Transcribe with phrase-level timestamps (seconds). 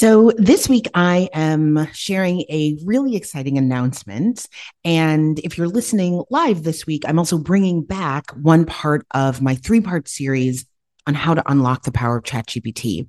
[0.00, 4.46] So, this week I am sharing a really exciting announcement.
[4.84, 9.56] And if you're listening live this week, I'm also bringing back one part of my
[9.56, 10.66] three part series
[11.08, 13.08] on how to unlock the power of ChatGPT.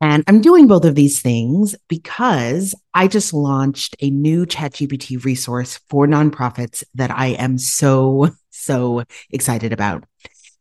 [0.00, 5.80] And I'm doing both of these things because I just launched a new ChatGPT resource
[5.90, 10.04] for nonprofits that I am so, so excited about.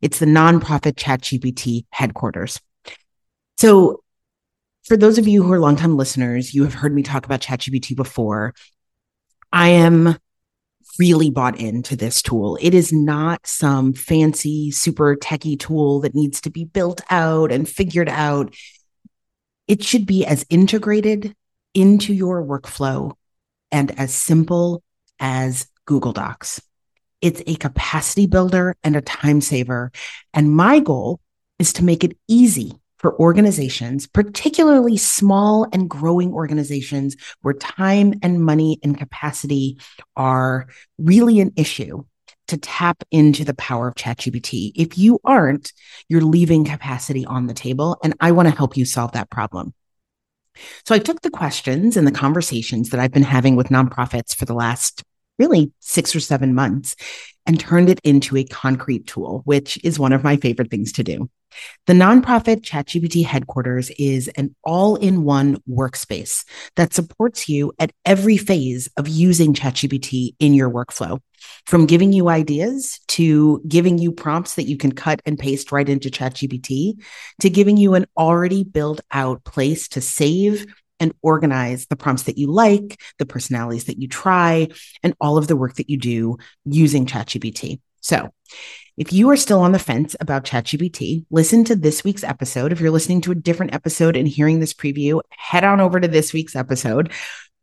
[0.02, 2.60] It's the nonprofit ChatGPT headquarters.
[3.58, 4.02] So
[4.86, 7.96] for those of you who are longtime listeners, you have heard me talk about ChatGPT
[7.96, 8.54] before.
[9.52, 10.18] I am
[11.00, 12.57] really bought into this tool.
[12.62, 17.68] It is not some fancy, super techie tool that needs to be built out and
[17.68, 18.54] figured out.
[19.68, 21.36] It should be as integrated
[21.74, 23.14] into your workflow
[23.71, 24.84] and as simple
[25.20, 26.62] as Google Docs.
[27.21, 29.92] It's a capacity builder and a time saver.
[30.34, 31.20] And my goal
[31.57, 38.44] is to make it easy for organizations, particularly small and growing organizations where time and
[38.44, 39.78] money and capacity
[40.16, 42.04] are really an issue
[42.48, 44.72] to tap into the power of ChatGPT.
[44.76, 45.74] If you aren't,
[46.10, 47.98] you're leaving capacity on the table.
[48.04, 49.74] And I want to help you solve that problem.
[50.86, 54.46] So I took the questions and the conversations that I've been having with nonprofits for
[54.46, 55.04] the last
[55.38, 56.96] really six or seven months
[57.46, 61.04] and turned it into a concrete tool, which is one of my favorite things to
[61.04, 61.30] do.
[61.88, 68.38] The nonprofit ChatGPT headquarters is an all in one workspace that supports you at every
[68.38, 71.20] phase of using ChatGPT in your workflow.
[71.67, 75.88] From giving you ideas to giving you prompts that you can cut and paste right
[75.88, 77.02] into ChatGPT
[77.42, 80.66] to giving you an already built out place to save
[81.00, 84.67] and organize the prompts that you like, the personalities that you try,
[85.03, 87.80] and all of the work that you do using ChatGPT.
[88.06, 88.30] So,
[88.98, 92.72] if you are still on the fence about ChatGPT, listen to this week's episode.
[92.72, 96.08] If you're listening to a different episode and hearing this preview, head on over to
[96.08, 97.12] this week's episode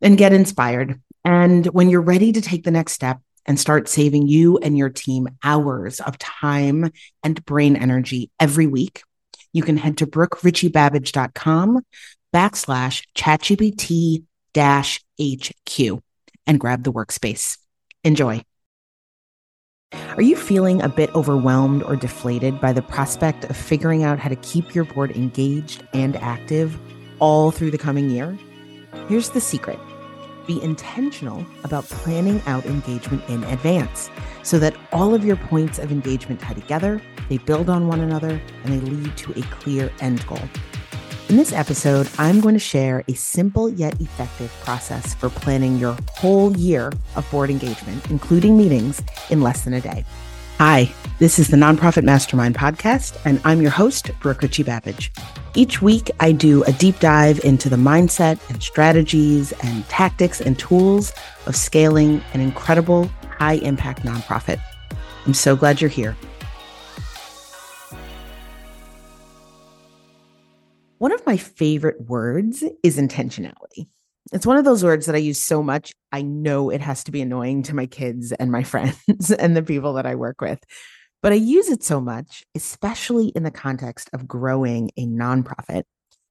[0.01, 1.01] and get inspired.
[1.25, 4.91] And when you're ready to take the next step and start saving you and your
[4.91, 6.91] team hours of time
[7.23, 9.05] and brain energy every week,
[9.53, 11.83] you can head to brookeritchiebabbage.com
[12.35, 14.25] backslash ChatGPT
[14.55, 16.03] dash HQ
[16.49, 17.59] and grab the workspace.
[18.03, 18.43] Enjoy.
[20.17, 24.29] Are you feeling a bit overwhelmed or deflated by the prospect of figuring out how
[24.29, 26.79] to keep your board engaged and active
[27.19, 28.37] all through the coming year?
[29.09, 29.79] Here's the secret
[30.47, 34.11] be intentional about planning out engagement in advance
[34.43, 38.41] so that all of your points of engagement tie together, they build on one another,
[38.65, 40.41] and they lead to a clear end goal.
[41.33, 45.97] In this episode, I'm going to share a simple yet effective process for planning your
[46.11, 49.01] whole year of board engagement, including meetings,
[49.31, 50.05] in less than a day.
[50.59, 55.11] Hi, this is the Nonprofit Mastermind Podcast, and I'm your host, Brooke Ritchie Babbage.
[55.55, 60.59] Each week, I do a deep dive into the mindset and strategies and tactics and
[60.59, 61.15] tools
[61.47, 63.07] of scaling an incredible
[63.39, 64.61] high impact nonprofit.
[65.25, 66.15] I'm so glad you're here.
[71.03, 73.89] One of my favorite words is intentionality.
[74.33, 75.93] It's one of those words that I use so much.
[76.13, 79.65] I know it has to be annoying to my kids and my friends and the
[79.65, 80.61] people that I work with.
[81.21, 85.83] But I use it so much, especially in the context of growing a nonprofit,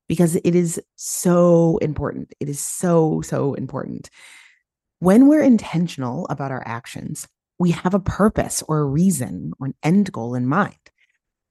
[0.08, 2.31] because it is so important.
[2.40, 4.10] It is so, so important.
[5.00, 7.28] When we're intentional about our actions,
[7.60, 10.78] we have a purpose or a reason or an end goal in mind.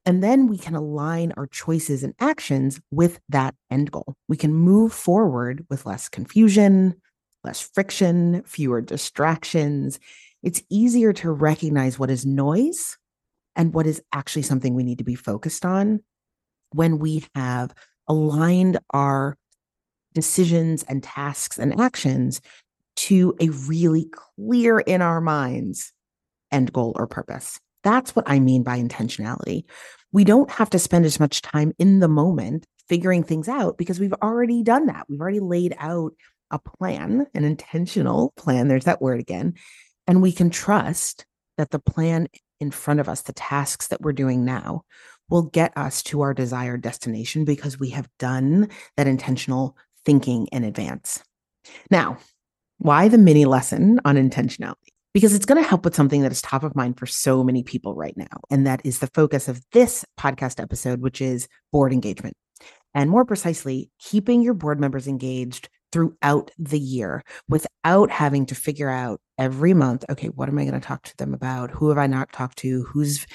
[0.06, 4.14] And then we can align our choices and actions with that end goal.
[4.28, 6.94] We can move forward with less confusion,
[7.44, 10.00] less friction, fewer distractions.
[10.42, 12.96] It's easier to recognize what is noise
[13.56, 16.00] and what is actually something we need to be focused on
[16.72, 17.74] when we have
[18.08, 19.36] aligned our
[20.14, 22.40] decisions and tasks and actions
[22.96, 24.06] to a really
[24.36, 25.92] clear in our minds
[26.50, 27.60] end goal or purpose.
[27.82, 29.64] That's what I mean by intentionality.
[30.12, 34.00] We don't have to spend as much time in the moment figuring things out because
[34.00, 35.06] we've already done that.
[35.08, 36.12] We've already laid out
[36.50, 38.68] a plan, an intentional plan.
[38.68, 39.54] There's that word again.
[40.06, 41.24] And we can trust
[41.56, 42.26] that the plan
[42.58, 44.82] in front of us, the tasks that we're doing now,
[45.28, 50.64] will get us to our desired destination because we have done that intentional thinking in
[50.64, 51.22] advance.
[51.90, 52.18] Now,
[52.78, 54.89] why the mini lesson on intentionality?
[55.12, 57.62] Because it's going to help with something that is top of mind for so many
[57.62, 58.40] people right now.
[58.50, 62.36] And that is the focus of this podcast episode, which is board engagement.
[62.94, 68.90] And more precisely, keeping your board members engaged throughout the year without having to figure
[68.90, 71.70] out every month, okay, what am I going to talk to them about?
[71.70, 72.84] Who have I not talked to?
[72.84, 73.26] Who's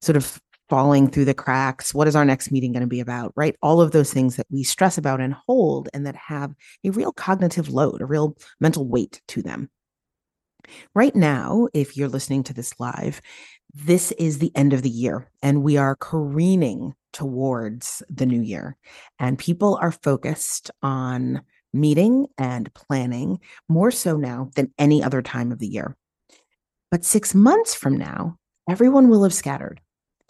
[0.00, 1.92] sort of falling through the cracks?
[1.92, 3.32] What is our next meeting going to be about?
[3.36, 3.56] Right?
[3.62, 6.54] All of those things that we stress about and hold and that have
[6.84, 9.70] a real cognitive load, a real mental weight to them.
[10.94, 13.20] Right now, if you're listening to this live,
[13.72, 18.76] this is the end of the year and we are careening towards the new year.
[19.18, 23.38] And people are focused on meeting and planning
[23.68, 25.96] more so now than any other time of the year.
[26.90, 28.36] But six months from now,
[28.68, 29.80] everyone will have scattered.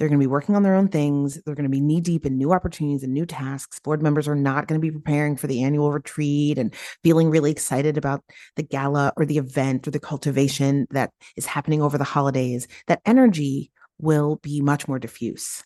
[0.00, 1.38] They're going to be working on their own things.
[1.44, 3.78] They're going to be knee deep in new opportunities and new tasks.
[3.80, 6.74] Board members are not going to be preparing for the annual retreat and
[7.04, 8.24] feeling really excited about
[8.56, 12.66] the gala or the event or the cultivation that is happening over the holidays.
[12.86, 15.62] That energy will be much more diffuse.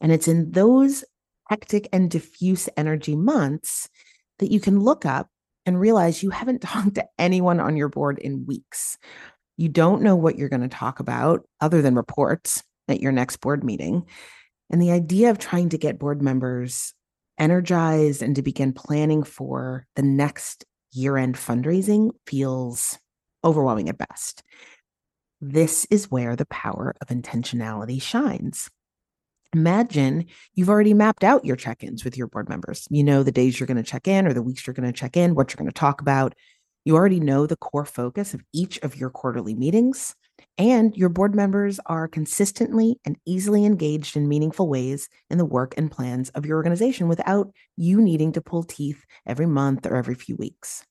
[0.00, 1.04] And it's in those
[1.50, 3.90] hectic and diffuse energy months
[4.38, 5.28] that you can look up
[5.66, 8.96] and realize you haven't talked to anyone on your board in weeks.
[9.58, 13.36] You don't know what you're going to talk about other than reports at your next
[13.38, 14.06] board meeting.
[14.70, 16.92] And the idea of trying to get board members
[17.38, 22.98] energized and to begin planning for the next year end fundraising feels
[23.44, 24.42] overwhelming at best.
[25.40, 28.68] This is where the power of intentionality shines.
[29.54, 32.86] Imagine you've already mapped out your check ins with your board members.
[32.90, 34.98] You know the days you're going to check in or the weeks you're going to
[34.98, 36.34] check in, what you're going to talk about.
[36.84, 40.14] You already know the core focus of each of your quarterly meetings.
[40.58, 45.74] And your board members are consistently and easily engaged in meaningful ways in the work
[45.76, 50.16] and plans of your organization without you needing to pull teeth every month or every
[50.16, 50.84] few weeks.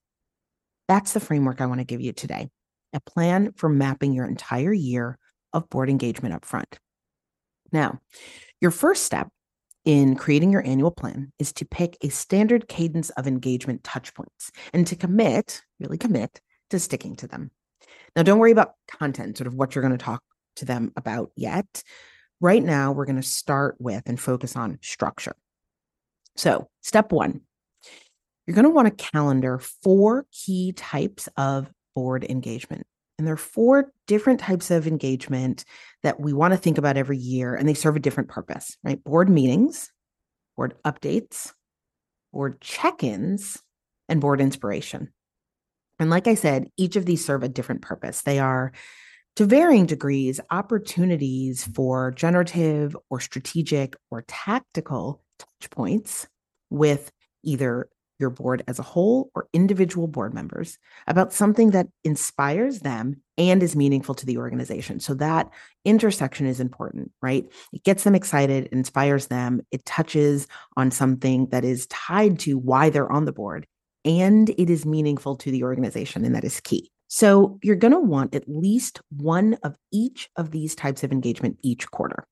[0.88, 2.50] That's the framework I want to give you today
[2.94, 5.20] a plan for mapping your entire year
[5.52, 6.80] of board engagement up front.
[7.74, 8.00] Now,
[8.62, 9.28] your first step
[9.84, 14.88] in creating your annual plan is to pick a standard cadence of engagement touchpoints and
[14.88, 16.40] to commit, really commit
[16.70, 17.52] to sticking to them.
[18.16, 20.24] Now, don't worry about content, sort of what you're going to talk
[20.58, 21.84] to them about yet.
[22.40, 25.36] Right now, we're going to start with and focus on structure.
[26.36, 27.42] So, step one,
[28.46, 32.86] you're going to want to calendar four key types of board engagement.
[33.18, 35.66] And there are four different types of engagement
[36.04, 39.04] that we want to think about every year, and they serve a different purpose, right?
[39.04, 39.92] Board meetings,
[40.56, 41.52] board updates,
[42.32, 43.62] board check ins,
[44.08, 45.12] and board inspiration.
[46.00, 48.22] And like I said, each of these serve a different purpose.
[48.22, 48.72] They are,
[49.36, 56.28] to varying degrees, opportunities for generative or strategic or tactical touch points
[56.70, 57.12] with
[57.44, 57.90] either
[58.20, 63.62] your board as a whole or individual board members about something that inspires them and
[63.62, 65.00] is meaningful to the organization.
[65.00, 65.50] So that
[65.86, 67.46] intersection is important, right?
[67.72, 72.90] It gets them excited, inspires them, it touches on something that is tied to why
[72.90, 73.68] they're on the board
[74.08, 76.24] and it is meaningful to the organization.
[76.26, 76.90] And that is key.
[77.10, 81.58] So you're going to want at least one of each of these types of engagement
[81.62, 82.26] each quarter.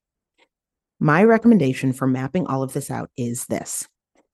[1.00, 3.88] My recommendation for mapping all of this out is this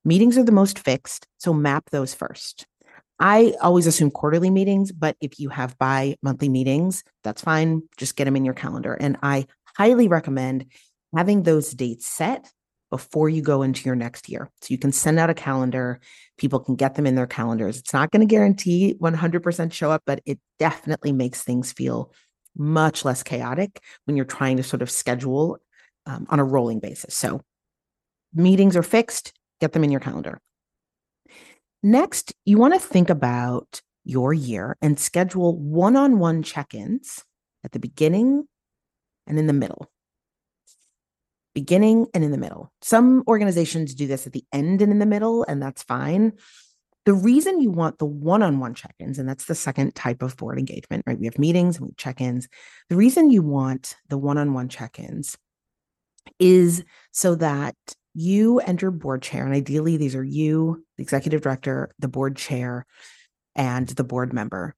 [0.04, 2.66] meetings are the most fixed, so map those first.
[3.18, 7.82] I always assume quarterly meetings, but if you have bi monthly meetings, that's fine.
[7.96, 8.94] Just get them in your calendar.
[8.94, 9.46] And I
[9.76, 10.66] highly recommend
[11.14, 12.50] having those dates set
[12.92, 14.50] before you go into your next year.
[14.60, 15.98] So you can send out a calendar,
[16.36, 17.78] people can get them in their calendars.
[17.78, 22.12] It's not going to guarantee 100% show up, but it definitely makes things feel
[22.54, 25.56] much less chaotic when you're trying to sort of schedule
[26.04, 27.14] um, on a rolling basis.
[27.14, 27.40] So
[28.34, 30.38] meetings are fixed, get them in your calendar.
[31.82, 37.24] Next, you want to think about your year and schedule one on one check ins
[37.64, 38.46] at the beginning
[39.26, 39.90] and in the middle
[41.54, 42.72] beginning and in the middle.
[42.80, 46.32] Some organizations do this at the end and in the middle, and that's fine.
[47.04, 50.22] The reason you want the one on one check ins, and that's the second type
[50.22, 51.18] of board engagement, right?
[51.18, 52.48] We have meetings and we check ins.
[52.88, 55.36] The reason you want the one on one check ins
[56.38, 57.74] is so that
[58.14, 62.36] you and your board chair, and ideally these are you, the executive director, the board
[62.36, 62.86] chair,
[63.54, 64.74] and the board member,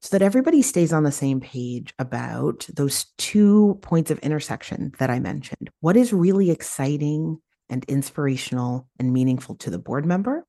[0.00, 5.10] so that everybody stays on the same page about those two points of intersection that
[5.10, 5.70] I mentioned.
[5.80, 10.46] What is really exciting and inspirational and meaningful to the board member?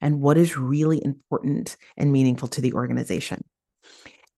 [0.00, 3.42] And what is really important and meaningful to the organization?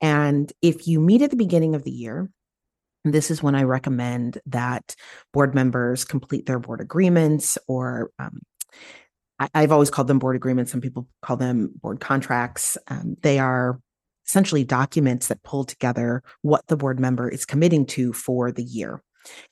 [0.01, 2.31] And if you meet at the beginning of the year,
[3.05, 4.95] this is when I recommend that
[5.33, 8.41] board members complete their board agreements or um,
[9.39, 10.71] I, have always called them board agreements.
[10.71, 12.79] Some people call them board contracts.
[12.89, 13.81] Um, they are
[14.27, 19.03] essentially documents that pull together what the board member is committing to for the year.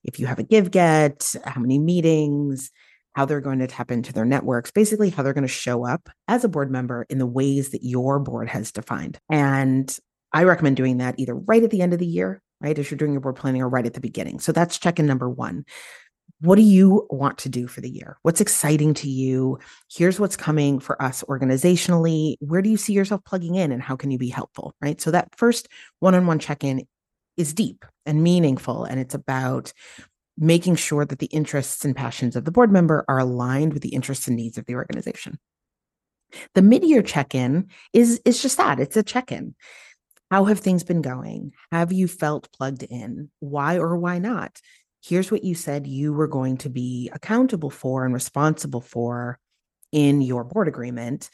[0.04, 2.70] If you have a give get, how many meetings,
[3.14, 6.08] how they're going to tap into their networks, basically how they're going to show up
[6.28, 9.18] as a board member in the ways that your board has defined.
[9.30, 9.94] And
[10.32, 12.98] I recommend doing that either right at the end of the year, right, as you're
[12.98, 14.40] doing your board planning, or right at the beginning.
[14.40, 15.64] So that's check in number one.
[16.42, 18.18] What do you want to do for the year?
[18.22, 19.58] What's exciting to you?
[19.90, 22.34] Here's what's coming for us organizationally.
[22.40, 24.74] Where do you see yourself plugging in and how can you be helpful?
[24.80, 25.00] Right.
[25.00, 25.68] So that first
[26.00, 26.86] one on one check in
[27.36, 28.84] is deep and meaningful.
[28.84, 29.72] And it's about
[30.36, 33.94] making sure that the interests and passions of the board member are aligned with the
[33.94, 35.38] interests and needs of the organization.
[36.54, 38.80] The mid-year check-in is is just that.
[38.80, 39.54] It's a check-in.
[40.30, 41.52] How have things been going?
[41.70, 43.30] Have you felt plugged in?
[43.40, 44.58] Why or why not?
[45.02, 49.38] Here's what you said you were going to be accountable for and responsible for
[49.90, 51.28] in your board agreement.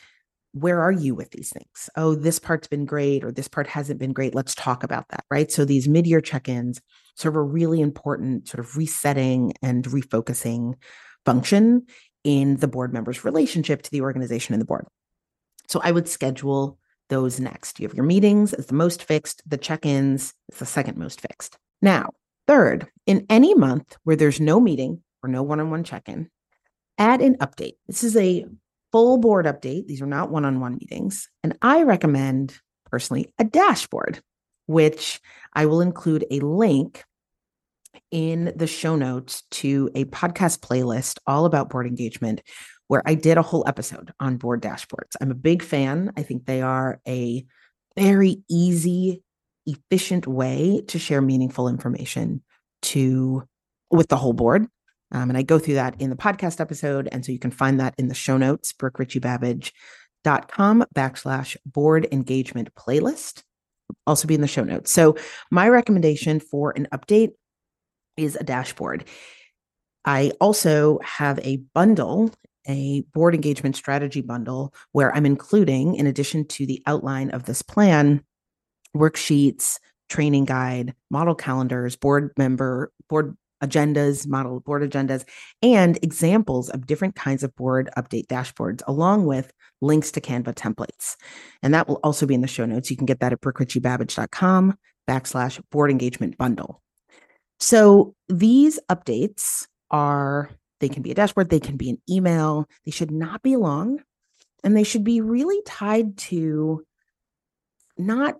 [0.52, 1.90] Where are you with these things?
[1.94, 4.34] Oh, this part's been great or this part hasn't been great.
[4.34, 5.52] Let's talk about that, right?
[5.52, 6.80] So these mid-year check-ins
[7.14, 10.74] serve a really important sort of resetting and refocusing
[11.26, 11.86] function
[12.24, 14.86] in the board member's relationship to the organization and the board.
[15.68, 16.78] So I would schedule
[17.10, 17.78] those next.
[17.78, 21.20] You have your meetings as the most fixed, the check ins is the second most
[21.20, 21.58] fixed.
[21.82, 22.10] Now,
[22.48, 26.28] third, in any month where there's no meeting or no one on one check in,
[26.98, 27.74] add an update.
[27.86, 28.46] This is a
[28.90, 29.86] full board update.
[29.86, 31.28] These are not one on one meetings.
[31.44, 32.58] And I recommend
[32.90, 34.20] personally a dashboard,
[34.66, 35.20] which
[35.54, 37.04] I will include a link
[38.10, 42.42] in the show notes to a podcast playlist all about board engagement
[42.86, 45.16] where I did a whole episode on board dashboards.
[45.20, 46.12] I'm a big fan.
[46.16, 47.44] I think they are a
[47.96, 49.22] very easy,
[49.68, 52.42] efficient way to share meaningful information
[52.82, 53.44] to
[53.90, 54.66] with the whole board.
[55.12, 57.08] Um, and I go through that in the podcast episode.
[57.10, 63.42] And so you can find that in the show notes, brookeritchiebabbage.com backslash board engagement playlist.
[64.06, 64.90] Also be in the show notes.
[64.90, 65.16] So
[65.50, 67.30] my recommendation for an update
[68.18, 69.06] is a dashboard.
[70.04, 72.30] I also have a bundle,
[72.66, 77.62] a board engagement strategy bundle, where I'm including, in addition to the outline of this
[77.62, 78.22] plan,
[78.96, 79.78] worksheets,
[80.08, 85.24] training guide, model calendars, board member, board agendas, model board agendas,
[85.62, 91.16] and examples of different kinds of board update dashboards, along with links to Canva templates.
[91.62, 92.90] And that will also be in the show notes.
[92.90, 94.78] You can get that at brookeritchiebabbage.com
[95.08, 96.82] backslash board engagement bundle.
[97.60, 102.92] So these updates are, they can be a dashboard, they can be an email, they
[102.92, 104.00] should not be long,
[104.62, 106.84] and they should be really tied to
[107.96, 108.36] not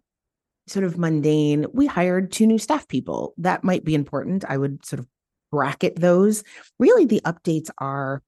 [0.70, 1.66] sort of mundane.
[1.72, 3.34] We hired two new staff people.
[3.38, 4.44] That might be important.
[4.48, 5.06] I would sort of
[5.50, 6.44] bracket those.
[6.78, 8.22] Really, the updates are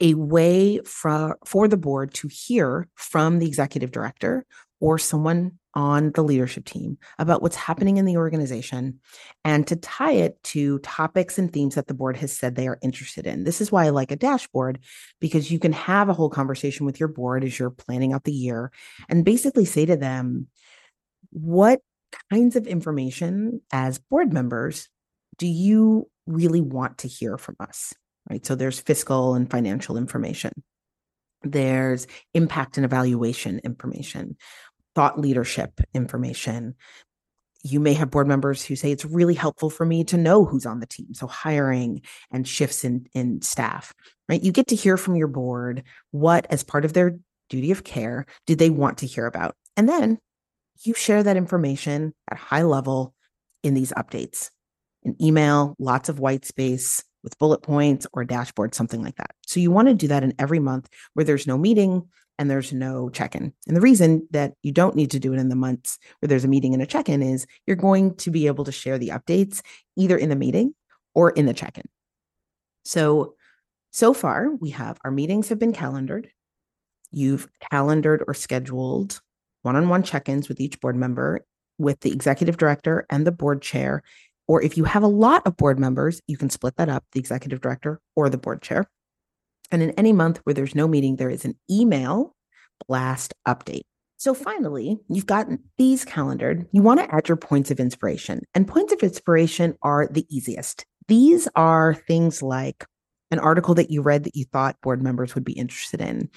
[0.00, 4.46] a way for, for the board to hear from the executive director
[4.80, 8.98] or someone on the leadership team about what's happening in the organization
[9.44, 12.78] and to tie it to topics and themes that the board has said they are
[12.82, 13.44] interested in.
[13.44, 14.80] This is why I like a dashboard
[15.20, 18.32] because you can have a whole conversation with your board as you're planning out the
[18.32, 18.72] year
[19.08, 20.48] and basically say to them,
[21.30, 21.80] what
[22.30, 24.88] kinds of information as board members
[25.38, 27.94] do you really want to hear from us?
[28.28, 28.44] Right.
[28.44, 30.52] So there's fiscal and financial information.
[31.42, 34.36] There's impact and evaluation information
[34.94, 36.74] thought leadership information.
[37.62, 40.66] You may have board members who say it's really helpful for me to know who's
[40.66, 41.14] on the team.
[41.14, 43.92] So hiring and shifts in, in staff,
[44.28, 44.42] right?
[44.42, 47.18] You get to hear from your board what, as part of their
[47.48, 49.54] duty of care, do they want to hear about?
[49.76, 50.18] And then
[50.82, 53.14] you share that information at high level
[53.62, 54.50] in these updates,
[55.04, 59.32] an email, lots of white space with bullet points or dashboard, something like that.
[59.46, 62.08] So you want to do that in every month where there's no meeting
[62.38, 63.52] and there's no check in.
[63.66, 66.44] And the reason that you don't need to do it in the months where there's
[66.44, 69.08] a meeting and a check in is you're going to be able to share the
[69.08, 69.60] updates
[69.96, 70.74] either in the meeting
[71.14, 71.84] or in the check in.
[72.84, 73.34] So,
[73.90, 76.30] so far, we have our meetings have been calendared.
[77.10, 79.20] You've calendared or scheduled
[79.62, 81.44] one on one check ins with each board member,
[81.78, 84.02] with the executive director and the board chair.
[84.48, 87.20] Or if you have a lot of board members, you can split that up the
[87.20, 88.86] executive director or the board chair.
[89.70, 92.34] And in any month where there's no meeting, there is an email
[92.88, 93.82] blast update.
[94.16, 96.66] So finally, you've gotten these calendared.
[96.72, 100.84] You want to add your points of inspiration, and points of inspiration are the easiest.
[101.08, 102.84] These are things like
[103.30, 106.28] an article that you read that you thought board members would be interested in,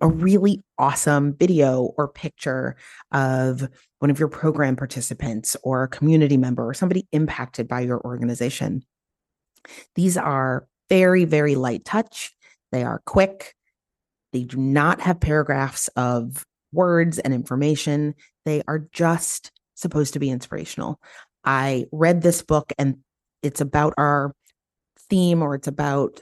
[0.00, 2.76] a really awesome video or picture
[3.12, 8.00] of one of your program participants or a community member or somebody impacted by your
[8.02, 8.84] organization.
[9.94, 12.32] These are very, very light touch.
[12.72, 13.54] They are quick.
[14.32, 18.14] They do not have paragraphs of words and information.
[18.44, 21.00] They are just supposed to be inspirational.
[21.44, 22.98] I read this book and
[23.42, 24.34] it's about our
[25.08, 26.20] theme or it's about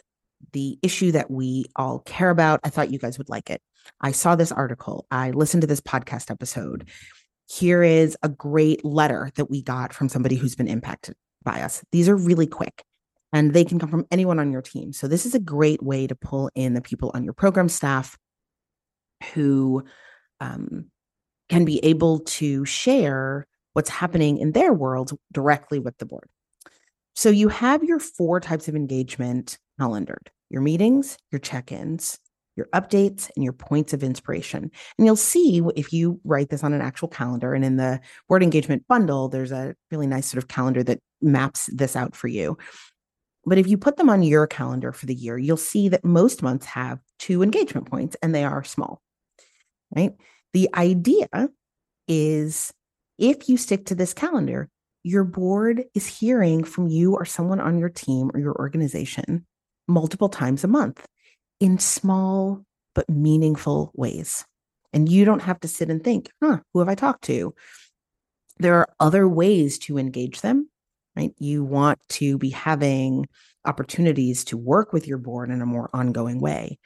[0.54, 2.61] the issue that we all care about.
[2.64, 3.61] I thought you guys would like it.
[4.00, 5.06] I saw this article.
[5.11, 6.88] I listened to this podcast episode.
[7.46, 11.84] Here is a great letter that we got from somebody who's been impacted by us.
[11.92, 12.82] These are really quick
[13.34, 14.94] and they can come from anyone on your team.
[14.94, 18.16] So this is a great way to pull in the people on your program staff
[19.34, 19.84] who
[20.40, 20.87] um,
[21.49, 26.28] can be able to share what's happening in their world directly with the board.
[27.14, 32.20] So you have your four types of engagement calendared your meetings, your check ins,
[32.54, 34.70] your updates, and your points of inspiration.
[34.96, 38.44] And you'll see if you write this on an actual calendar and in the board
[38.44, 42.56] engagement bundle, there's a really nice sort of calendar that maps this out for you.
[43.44, 46.40] But if you put them on your calendar for the year, you'll see that most
[46.40, 49.02] months have two engagement points and they are small,
[49.94, 50.14] right?
[50.52, 51.28] The idea
[52.06, 52.73] is
[53.18, 54.70] if you stick to this calendar,
[55.02, 59.44] your board is hearing from you or someone on your team or your organization
[59.86, 61.06] multiple times a month
[61.60, 62.64] in small
[62.94, 64.44] but meaningful ways.
[64.92, 67.54] And you don't have to sit and think, huh, who have I talked to?
[68.58, 70.70] There are other ways to engage them,
[71.16, 71.32] right?
[71.38, 73.26] You want to be having
[73.64, 76.78] opportunities to work with your board in a more ongoing way.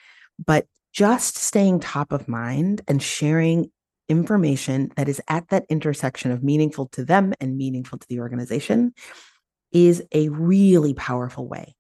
[0.45, 3.71] But just staying top of mind and sharing
[4.09, 8.95] information that is at that intersection of meaningful to them and meaningful to the organization
[9.71, 11.75] is a really powerful way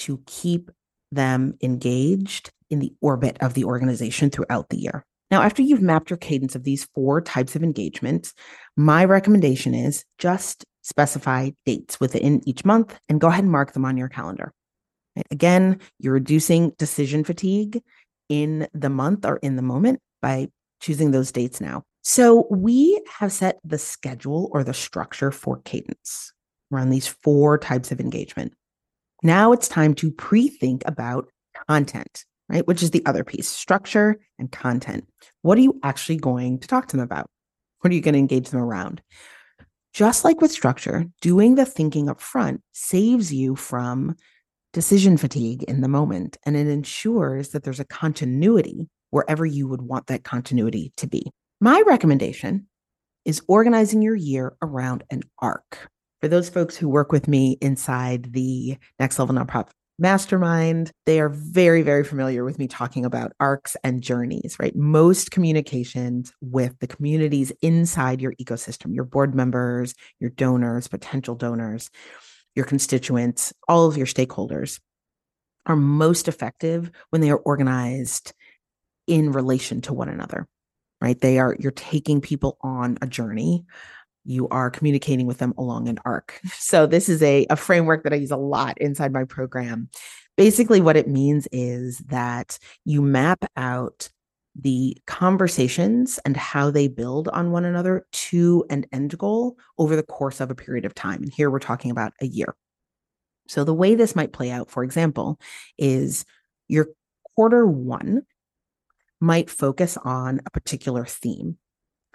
[0.00, 0.70] to keep
[1.12, 5.04] them engaged in the orbit of the organization throughout the year.
[5.30, 8.32] Now, after you've mapped your cadence of these four types of engagement,
[8.76, 13.84] my recommendation is just specify dates within each month and go ahead and mark them
[13.84, 14.52] on your calendar.
[15.30, 17.82] Again, you're reducing decision fatigue
[18.28, 20.48] in the month or in the moment by
[20.80, 21.82] choosing those dates now.
[22.02, 26.32] So we have set the schedule or the structure for cadence
[26.72, 28.54] around these four types of engagement.
[29.22, 31.28] Now it's time to pre think about
[31.68, 32.66] content, right?
[32.66, 35.06] Which is the other piece structure and content.
[35.42, 37.26] What are you actually going to talk to them about?
[37.80, 39.02] What are you going to engage them around?
[39.92, 44.14] Just like with structure, doing the thinking up front saves you from
[44.72, 49.82] decision fatigue in the moment and it ensures that there's a continuity wherever you would
[49.82, 51.30] want that continuity to be.
[51.60, 52.68] My recommendation
[53.24, 55.90] is organizing your year around an arc.
[56.20, 61.30] For those folks who work with me inside the Next Level Nonprofit Mastermind, they are
[61.30, 64.74] very, very familiar with me talking about arcs and journeys, right?
[64.76, 71.90] Most communications with the communities inside your ecosystem, your board members, your donors, potential donors,
[72.54, 74.80] your constituents, all of your stakeholders
[75.66, 78.32] are most effective when they are organized
[79.06, 80.46] in relation to one another,
[81.00, 81.20] right?
[81.20, 83.64] They are, you're taking people on a journey.
[84.24, 86.40] You are communicating with them along an arc.
[86.52, 89.88] So, this is a, a framework that I use a lot inside my program.
[90.36, 94.08] Basically, what it means is that you map out
[94.54, 100.02] the conversations and how they build on one another to an end goal over the
[100.02, 101.22] course of a period of time.
[101.22, 102.54] And here we're talking about a year.
[103.48, 105.40] So, the way this might play out, for example,
[105.78, 106.24] is
[106.68, 106.88] your
[107.34, 108.22] quarter one
[109.20, 111.58] might focus on a particular theme,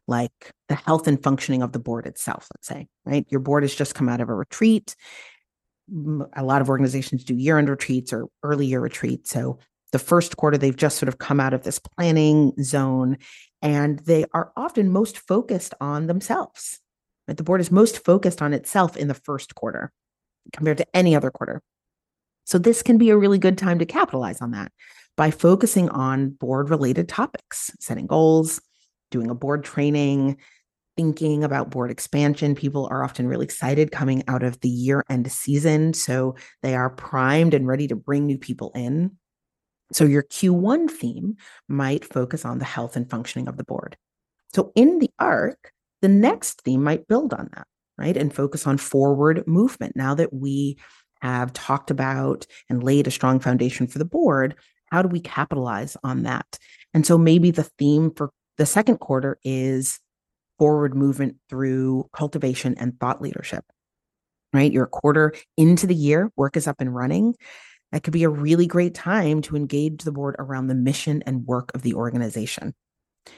[0.07, 3.25] like the health and functioning of the board itself, let's say, right?
[3.29, 4.95] Your board has just come out of a retreat.
[6.33, 9.29] A lot of organizations do year end retreats or early year retreats.
[9.29, 9.59] So
[9.91, 13.17] the first quarter, they've just sort of come out of this planning zone
[13.61, 16.79] and they are often most focused on themselves.
[17.27, 17.37] Right?
[17.37, 19.91] The board is most focused on itself in the first quarter
[20.53, 21.61] compared to any other quarter.
[22.45, 24.71] So this can be a really good time to capitalize on that
[25.17, 28.61] by focusing on board related topics, setting goals,
[29.15, 30.37] doing a board training,
[30.97, 32.53] thinking about board expansion.
[32.53, 35.93] People are often really excited coming out of the year end season.
[35.93, 39.17] So they are primed and ready to bring new people in.
[39.93, 41.37] So your Q1 theme
[41.69, 43.95] might focus on the health and functioning of the board.
[44.53, 48.17] So in the arc, the next theme might build on that, right?
[48.17, 49.95] And focus on forward movement.
[49.95, 50.77] Now that we
[51.21, 54.55] have talked about and laid a strong foundation for the board,
[54.91, 56.59] how do we capitalize on that?
[56.93, 59.99] And so maybe the theme for the second quarter is
[60.57, 63.65] forward movement through cultivation and thought leadership,
[64.53, 64.71] right?
[64.71, 67.35] You're a quarter into the year, work is up and running.
[67.91, 71.45] That could be a really great time to engage the board around the mission and
[71.45, 72.73] work of the organization,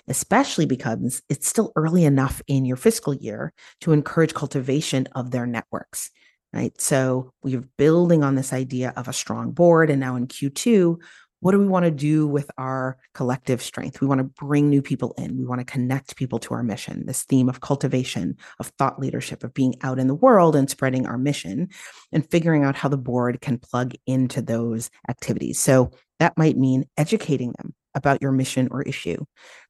[0.07, 5.45] especially because it's still early enough in your fiscal year to encourage cultivation of their
[5.45, 6.09] networks.
[6.53, 6.79] Right.
[6.79, 9.89] So we're building on this idea of a strong board.
[9.89, 10.95] And now in Q2,
[11.39, 14.01] what do we want to do with our collective strength?
[14.01, 15.37] We want to bring new people in.
[15.37, 17.05] We want to connect people to our mission.
[17.05, 21.05] This theme of cultivation, of thought leadership, of being out in the world and spreading
[21.05, 21.69] our mission
[22.11, 25.59] and figuring out how the board can plug into those activities.
[25.59, 29.23] So that might mean educating them about your mission or issue,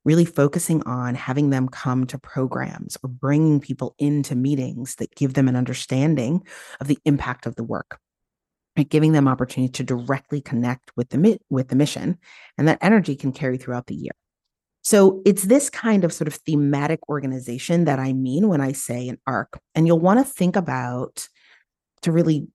[0.06, 5.34] really focusing on having them come to programs or bringing people into meetings that give
[5.34, 6.44] them an understanding
[6.80, 8.00] of the impact of the work?
[8.84, 12.18] Giving them opportunity to directly connect with the with the mission,
[12.58, 14.14] and that energy can carry throughout the year.
[14.84, 19.10] So it's this kind of sort of thematic organization that I mean when I say
[19.10, 19.60] an arc.
[19.76, 21.28] And you'll want to think about
[22.04, 22.48] to really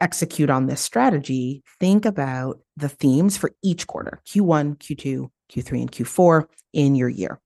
[0.00, 5.92] execute on this strategy, think about the themes for each quarter Q1, Q2, Q3, and
[5.92, 7.38] Q4 in your year.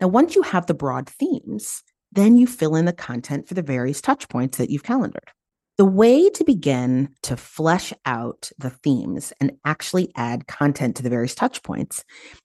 [0.00, 3.62] Now, once you have the broad themes, then you fill in the content for the
[3.62, 5.30] various touch points that you've calendared.
[5.80, 11.08] The way to begin to flesh out the themes and actually add content to the
[11.08, 12.04] various touch points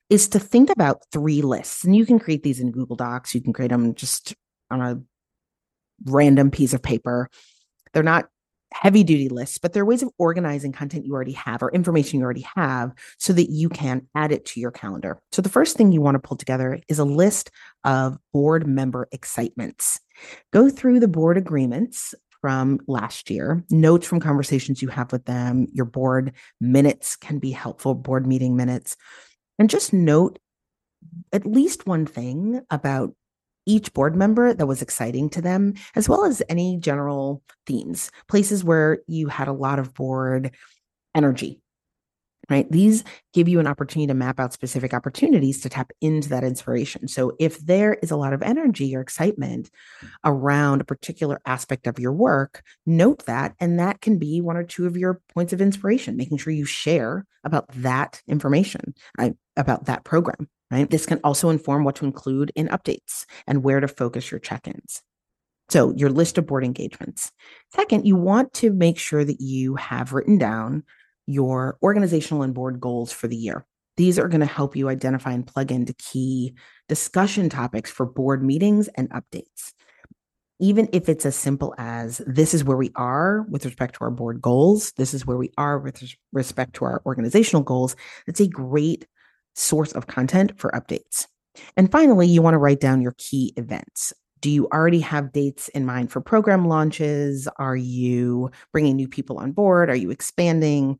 [0.10, 1.84] is to think about three lists.
[1.84, 4.36] And you can create these in Google Docs, you can create them just
[4.72, 5.02] on a
[6.06, 7.30] random piece of paper.
[7.92, 8.30] They're not
[8.74, 12.20] heavy duty lists, but there are ways of organizing content you already have or information
[12.20, 15.20] you already have so that you can add it to your calendar.
[15.32, 17.52] So the first thing you want to pull together is a list
[17.84, 20.00] of board member excitements.
[20.52, 22.14] Go through the board agreements
[22.46, 26.32] from last year, notes from conversations you have with them, your board
[26.62, 28.96] minutes can be helpful, board meeting minutes,
[29.58, 30.38] and just note
[31.34, 33.16] at least one thing about
[33.66, 38.64] each board member that was exciting to them, as well as any general themes, places
[38.64, 40.52] where you had a lot of board
[41.16, 41.64] energy
[42.50, 42.70] right?
[42.72, 43.04] These
[43.34, 47.08] give you an opportunity to map out specific opportunities to tap into that inspiration.
[47.08, 49.70] So if there is a lot of energy or excitement
[50.24, 53.56] around a particular aspect of your work, note that.
[53.60, 56.66] And that can be one or two of your points of inspiration, making sure you
[56.66, 58.94] share about that information,
[59.56, 60.90] about that program, right?
[60.90, 64.68] This can also inform what to include in updates and where to focus your check
[64.68, 65.02] ins.
[65.70, 67.32] So, your list of board engagements.
[67.74, 70.84] Second, you want to make sure that you have written down
[71.28, 73.66] your organizational and board goals for the year.
[73.98, 76.54] These are going to help you identify and plug into key
[76.90, 79.74] discussion topics for board meetings and updates.
[80.60, 84.12] Even if it's as simple as this is where we are with respect to our
[84.12, 87.96] board goals, this is where we are with respect to our organizational goals,
[88.28, 89.06] it's a great
[89.54, 91.28] source of content for updates.
[91.78, 94.14] And finally, you want to write down your key events.
[94.46, 97.48] Do you already have dates in mind for program launches?
[97.58, 99.90] Are you bringing new people on board?
[99.90, 101.00] Are you expanding?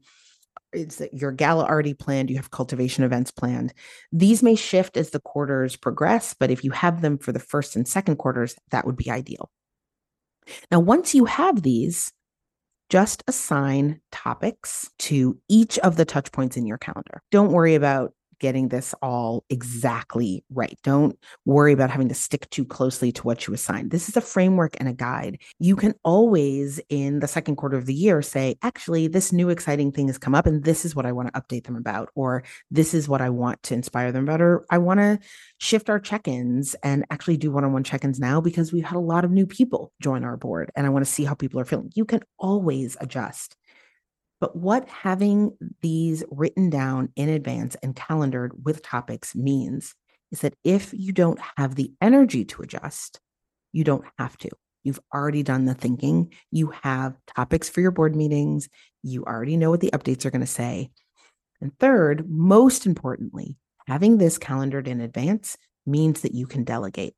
[0.74, 2.32] Is your gala already planned?
[2.32, 3.72] You have cultivation events planned?
[4.12, 7.76] These may shift as the quarters progress, but if you have them for the first
[7.76, 9.52] and second quarters, that would be ideal.
[10.72, 12.12] Now, once you have these,
[12.90, 17.22] just assign topics to each of the touch points in your calendar.
[17.30, 20.78] Don't worry about getting this all exactly right.
[20.84, 23.92] Don't worry about having to stick too closely to what you assigned.
[23.92, 25.40] This is a framework and a guide.
[25.60, 29.92] You can always, in the second quarter of the year, say, actually, this new exciting
[29.92, 32.44] thing has come up, and this is what I want to update them about, or
[32.72, 35.20] this is what I want to inspire them about, or I want to
[35.58, 38.86] shift our check ins and actually do one on one check ins now because we've
[38.86, 41.34] had a lot of new people join our board, and I want to see how
[41.34, 41.92] people are feeling.
[41.96, 43.56] You can always adjust.
[44.46, 49.96] But what having these written down in advance and calendared with topics means
[50.32, 53.20] is that if you don't have the energy to adjust,
[53.74, 54.52] you don't have to.
[54.84, 56.32] You've already done the thinking.
[56.52, 58.70] You have topics for your board meetings.
[59.02, 60.92] You already know what the updates are going to say.
[61.60, 67.16] And third, most importantly, having this calendared in advance means that you can delegate.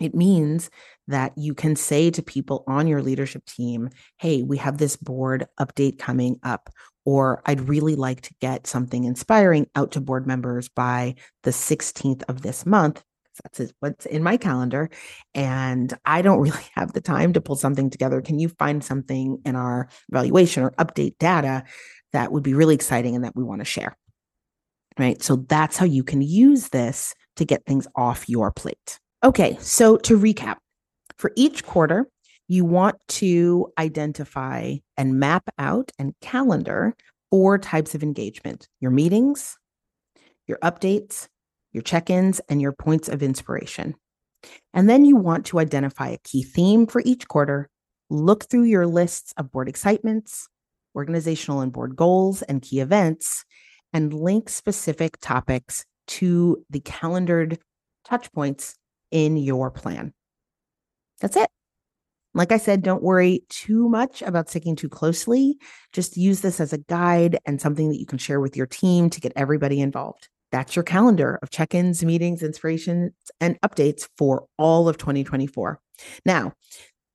[0.00, 0.70] It means
[1.08, 5.46] that you can say to people on your leadership team, hey, we have this board
[5.60, 6.70] update coming up,
[7.04, 12.22] or I'd really like to get something inspiring out to board members by the 16th
[12.28, 13.02] of this month.
[13.42, 14.90] That's what's in my calendar.
[15.34, 18.20] And I don't really have the time to pull something together.
[18.20, 21.64] Can you find something in our evaluation or update data
[22.12, 23.96] that would be really exciting and that we want to share?
[24.98, 25.20] Right.
[25.22, 29.00] So that's how you can use this to get things off your plate.
[29.24, 30.56] Okay, so to recap,
[31.16, 32.06] for each quarter,
[32.46, 36.94] you want to identify and map out and calendar
[37.30, 39.56] four types of engagement your meetings,
[40.46, 41.26] your updates,
[41.72, 43.94] your check ins, and your points of inspiration.
[44.74, 47.70] And then you want to identify a key theme for each quarter,
[48.10, 50.48] look through your lists of board excitements,
[50.94, 53.46] organizational and board goals, and key events,
[53.90, 57.58] and link specific topics to the calendared
[58.04, 58.74] touch points
[59.10, 60.12] in your plan.
[61.20, 61.48] That's it.
[62.36, 65.56] Like I said, don't worry too much about sticking too closely.
[65.92, 69.08] Just use this as a guide and something that you can share with your team
[69.10, 70.28] to get everybody involved.
[70.50, 75.80] That's your calendar of check ins, meetings, inspirations, and updates for all of 2024.
[76.24, 76.52] Now,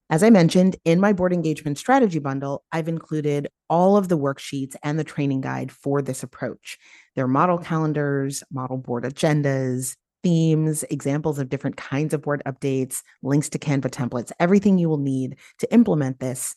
[0.10, 4.76] as I mentioned in my board engagement strategy bundle, I've included all of the worksheets
[4.82, 6.80] and the training guide for this approach.
[7.16, 13.02] There are model calendars, model board agendas, themes, examples of different kinds of board updates,
[13.24, 16.56] links to Canva templates, everything you will need to implement this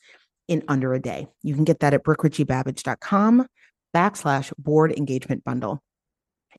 [0.48, 1.29] in under a day.
[1.42, 3.46] You can get that at brookeritchiebabbage.com
[3.94, 5.83] backslash board engagement bundle.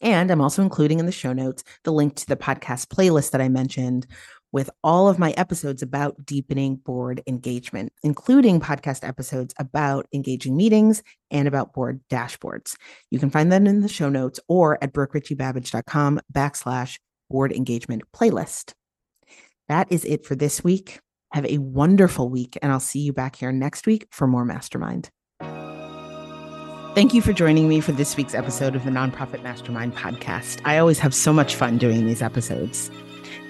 [0.02, 3.42] And I'm also including in the show notes the link to the podcast playlist that
[3.42, 4.08] I mentioned
[4.54, 11.04] with all of my episodes about deepening board engagement, including podcast episodes about engaging meetings
[11.32, 12.78] and about board dashboards.
[13.12, 18.74] You can find that in the show notes or at brookeritchiebabbage.com backslash board engagement playlist.
[19.68, 21.00] That is it for this week.
[21.32, 25.10] Have a wonderful week, and I'll see you back here next week for more Mastermind.
[26.94, 30.62] Thank you for joining me for this week's episode of the Nonprofit Mastermind podcast.
[30.64, 32.92] I always have so much fun doing these episodes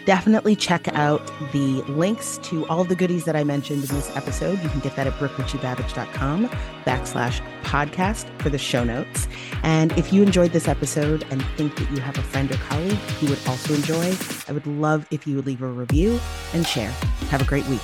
[0.05, 4.61] definitely check out the links to all the goodies that I mentioned in this episode.
[4.63, 6.47] You can get that at brookeritchiebabbage.com
[6.85, 9.27] backslash podcast for the show notes.
[9.63, 12.97] And if you enjoyed this episode and think that you have a friend or colleague
[13.19, 14.15] who would also enjoy,
[14.47, 16.19] I would love if you would leave a review
[16.53, 16.91] and share.
[17.29, 17.81] Have a great week.